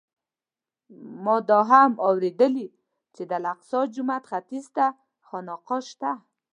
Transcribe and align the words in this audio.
ما 1.23 1.35
دا 1.49 1.59
هم 1.71 1.91
اورېدلي 2.07 2.67
چې 3.15 3.21
د 3.29 3.31
الاقصی 3.39 3.81
جومات 3.95 4.23
ختیځ 4.31 4.65
ته 4.75 4.85
خانقاه 5.27 5.81
شته. 5.89 6.11